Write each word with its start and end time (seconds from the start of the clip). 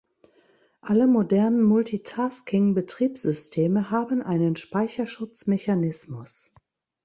Alle 0.81 1.05
modernen 1.05 1.61
Multitasking-Betriebssysteme 1.61 3.91
haben 3.91 4.23
einen 4.23 4.55
Speicherschutz-Mechanismus. 4.55 6.55